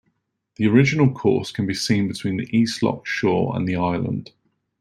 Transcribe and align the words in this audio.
The 0.55 0.65
original 0.65 1.11
course 1.13 1.51
can 1.51 1.67
be 1.67 1.75
seen 1.75 2.07
between 2.07 2.37
the 2.37 2.49
east 2.57 2.81
loch 2.81 3.05
shore 3.05 3.55
and 3.55 3.67
the 3.69 3.75
island. 3.75 4.31